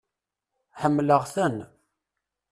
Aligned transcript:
Ḥemmleɣ-ten. 0.81 1.57